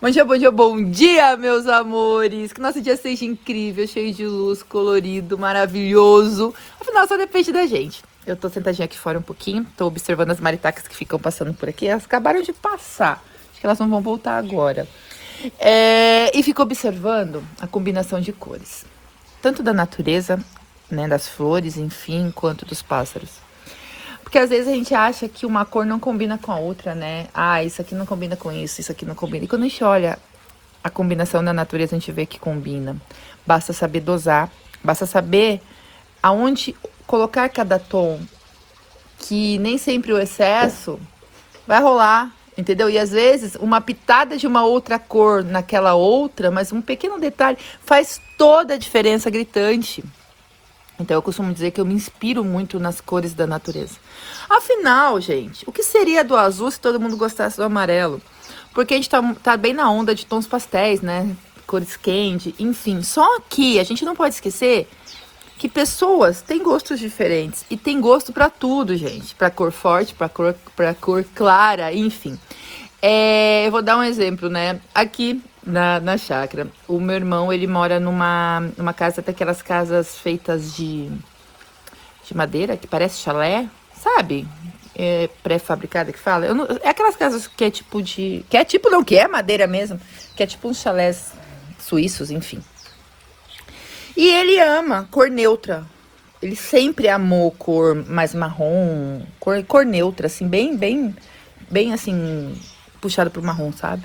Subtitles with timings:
[0.00, 2.54] Bom dia, bom dia, bom dia, meus amores!
[2.54, 6.54] Que nosso dia seja incrível, cheio de luz, colorido, maravilhoso.
[6.80, 8.02] Afinal, só depende da gente.
[8.26, 11.68] Eu tô sentadinha aqui fora um pouquinho, tô observando as maritacas que ficam passando por
[11.68, 11.86] aqui.
[11.86, 13.22] Elas acabaram de passar.
[13.52, 14.88] Acho que elas não vão voltar agora.
[15.58, 18.86] É, e fico observando a combinação de cores.
[19.42, 20.42] Tanto da natureza,
[20.90, 23.32] né, das flores, enfim, quanto dos pássaros.
[24.30, 27.26] Porque às vezes a gente acha que uma cor não combina com a outra, né?
[27.34, 29.44] Ah, isso aqui não combina com isso, isso aqui não combina.
[29.44, 30.16] E quando a gente olha
[30.84, 32.96] a combinação da natureza, a gente vê que combina.
[33.44, 34.48] Basta saber dosar,
[34.84, 35.60] basta saber
[36.22, 36.76] aonde
[37.08, 38.20] colocar cada tom,
[39.18, 41.00] que nem sempre o excesso
[41.66, 42.88] vai rolar, entendeu?
[42.88, 47.58] E às vezes uma pitada de uma outra cor naquela outra, mas um pequeno detalhe
[47.84, 50.04] faz toda a diferença gritante.
[51.00, 53.96] Então eu costumo dizer que eu me inspiro muito nas cores da natureza.
[54.48, 58.20] Afinal, gente, o que seria do azul se todo mundo gostasse do amarelo?
[58.74, 61.34] Porque a gente tá, tá bem na onda de tons pastéis, né?
[61.66, 63.02] Cores quentes, enfim.
[63.02, 64.88] Só que a gente não pode esquecer
[65.56, 69.34] que pessoas têm gostos diferentes e tem gosto para tudo, gente.
[69.34, 72.38] Para cor forte, para cor, pra cor clara, enfim.
[73.02, 74.80] É, eu vou dar um exemplo, né?
[74.94, 76.66] Aqui na, na chácara.
[76.86, 81.10] O meu irmão, ele mora numa, numa casa daquelas casas feitas de,
[82.26, 84.46] de madeira, que parece chalé, sabe?
[84.94, 86.52] É, pré-fabricada que fala.
[86.52, 88.44] Não, é aquelas casas que é tipo de.
[88.50, 90.00] Que é tipo, não, que é madeira mesmo.
[90.36, 91.32] Que é tipo uns chalés
[91.78, 92.62] suíços, enfim.
[94.16, 95.86] E ele ama cor neutra.
[96.42, 101.14] Ele sempre amou cor mais marrom, cor, cor neutra, assim, bem, bem,
[101.70, 102.58] bem assim,
[103.00, 104.02] puxado pro marrom, sabe?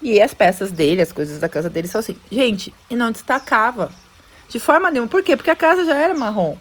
[0.00, 2.16] E as peças dele, as coisas da casa dele são assim.
[2.30, 3.90] Gente, e não destacava.
[4.48, 5.08] De forma nenhuma.
[5.08, 5.36] Por quê?
[5.36, 6.56] Porque a casa já era marrom.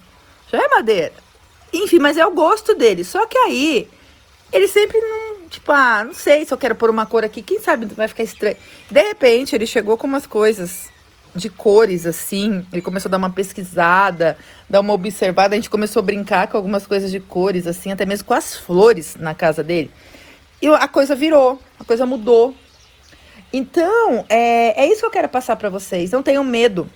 [0.52, 1.14] Já é madeira.
[1.72, 3.04] Enfim, mas é o gosto dele.
[3.04, 3.88] Só que aí,
[4.52, 5.48] ele sempre não.
[5.50, 7.42] Tipo, ah, não sei se eu quero pôr uma cor aqui.
[7.42, 8.58] Quem sabe vai ficar estranho.
[8.90, 10.90] De repente, ele chegou com umas coisas
[11.34, 12.66] de cores, assim.
[12.74, 14.38] Ele começou a dar uma pesquisada,
[14.70, 15.56] dar uma observada.
[15.56, 18.56] A gente começou a brincar com algumas coisas de cores, assim, até mesmo com as
[18.56, 19.92] flores na casa dele.
[20.62, 22.56] E a coisa virou, a coisa mudou.
[23.52, 26.12] Então, é, é isso que eu quero passar para vocês.
[26.12, 26.90] Não tenham medo,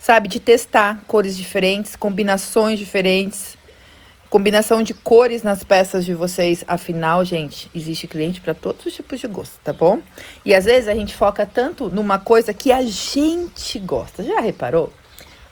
[0.00, 3.56] sabe, de testar cores diferentes, combinações diferentes,
[4.28, 6.64] combinação de cores nas peças de vocês.
[6.66, 10.00] Afinal, gente, existe cliente para todos os tipos de gosto, tá bom?
[10.44, 14.22] E às vezes a gente foca tanto numa coisa que a gente gosta.
[14.22, 14.92] Já reparou?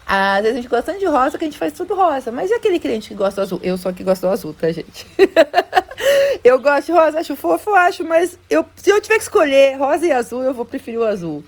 [0.06, 2.30] Às vezes a gente gosta tanto de rosa que a gente faz tudo rosa.
[2.30, 3.60] Mas e aquele cliente que gosta do azul?
[3.62, 5.06] Eu só que gosto do azul, tá, gente?
[6.42, 10.06] eu gosto de rosa, acho fofo, acho, mas eu, se eu tiver que escolher rosa
[10.06, 11.44] e azul, eu vou preferir o azul.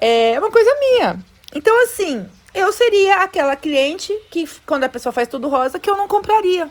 [0.00, 1.18] É uma coisa minha.
[1.54, 5.96] Então, assim, eu seria aquela cliente que, quando a pessoa faz tudo rosa, que eu
[5.96, 6.68] não compraria.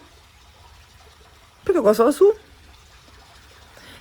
[1.64, 2.36] Porque eu gosto do azul.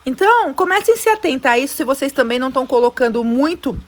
[0.05, 3.79] Então, comecem a se atentar a isso se vocês também não estão colocando muito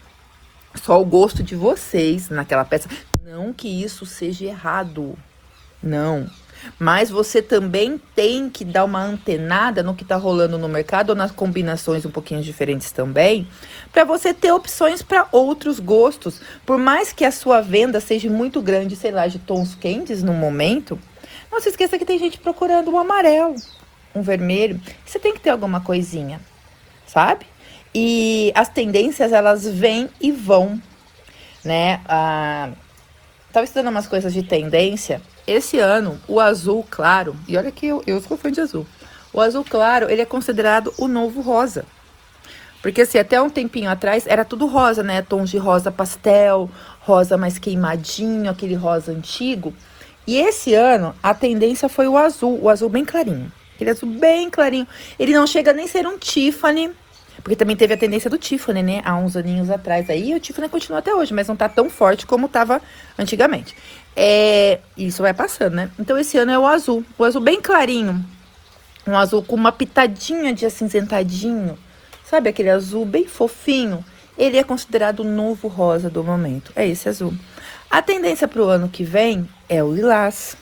[0.74, 2.88] só o gosto de vocês naquela peça.
[3.24, 5.18] Não que isso seja errado.
[5.82, 6.30] Não.
[6.78, 11.16] Mas você também tem que dar uma antenada no que está rolando no mercado ou
[11.16, 13.48] nas combinações um pouquinho diferentes também,
[13.92, 16.40] para você ter opções para outros gostos.
[16.64, 20.32] Por mais que a sua venda seja muito grande, sei lá, de tons quentes no
[20.32, 20.96] momento,
[21.50, 23.56] não se esqueça que tem gente procurando um amarelo,
[24.14, 24.80] um vermelho.
[25.04, 26.40] Você tem que ter alguma coisinha,
[27.06, 27.44] sabe?
[27.92, 30.80] E as tendências elas vêm e vão,
[31.64, 32.00] né?
[32.06, 32.70] Ah,
[33.52, 35.20] Tava estudando umas coisas de tendência.
[35.46, 38.86] Esse ano, o azul claro, e olha que eu, eu sou fã de azul.
[39.32, 41.84] O azul claro, ele é considerado o novo rosa.
[42.82, 45.22] Porque assim, até um tempinho atrás era tudo rosa, né?
[45.22, 46.68] Tons de rosa pastel,
[47.00, 49.72] rosa mais queimadinho, aquele rosa antigo.
[50.26, 53.50] E esse ano a tendência foi o azul, o azul bem clarinho.
[53.74, 54.86] Aquele azul bem clarinho.
[55.18, 56.90] Ele não chega nem a ser um Tiffany,
[57.42, 59.02] porque também teve a tendência do Tiffany, né?
[59.04, 60.34] Há uns aninhos atrás aí.
[60.34, 62.80] o Tiffany continua até hoje, mas não tá tão forte como tava
[63.18, 63.76] antigamente.
[64.14, 65.90] É, isso vai passando, né?
[65.98, 67.04] Então esse ano é o azul.
[67.18, 68.24] O azul bem clarinho.
[69.06, 71.76] Um azul com uma pitadinha de acinzentadinho.
[72.24, 74.04] Sabe aquele azul bem fofinho?
[74.38, 76.72] Ele é considerado o novo rosa do momento.
[76.76, 77.34] É esse azul.
[77.90, 80.56] A tendência para o ano que vem é o lilás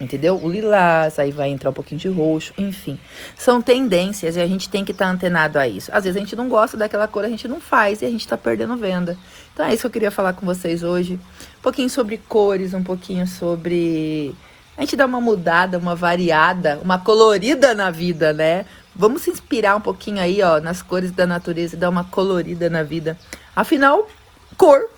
[0.00, 0.38] entendeu?
[0.42, 2.98] O lilás, aí vai entrar um pouquinho de roxo, enfim.
[3.36, 5.90] São tendências e a gente tem que estar tá antenado a isso.
[5.92, 8.20] Às vezes a gente não gosta daquela cor, a gente não faz e a gente
[8.20, 9.16] está perdendo venda.
[9.52, 11.14] Então é isso que eu queria falar com vocês hoje.
[11.58, 14.34] Um pouquinho sobre cores, um pouquinho sobre.
[14.76, 18.64] A gente dá uma mudada, uma variada, uma colorida na vida, né?
[18.94, 22.70] Vamos se inspirar um pouquinho aí, ó, nas cores da natureza e dar uma colorida
[22.70, 23.18] na vida.
[23.54, 24.08] Afinal,
[24.56, 24.88] cor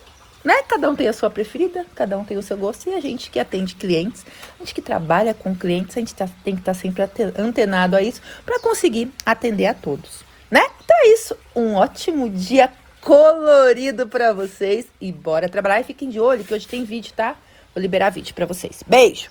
[0.45, 0.63] né?
[0.69, 2.89] Cada um tem a sua preferida, cada um tem o seu gosto.
[2.89, 4.25] E a gente que atende clientes,
[4.57, 7.03] a gente que trabalha com clientes, a gente tá, tem que estar tá sempre
[7.39, 10.25] antenado a isso para conseguir atender a todos.
[10.51, 10.63] né?
[10.85, 11.37] Então é isso.
[11.55, 12.71] Um ótimo dia
[13.01, 14.87] colorido pra vocês.
[15.01, 17.37] E bora trabalhar e fiquem de olho que hoje tem vídeo, tá?
[17.75, 18.83] Vou liberar vídeo pra vocês.
[18.87, 19.29] Beijo!